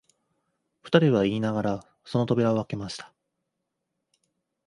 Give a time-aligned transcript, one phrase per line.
[0.81, 3.13] 二人は言いながら、その扉をあけました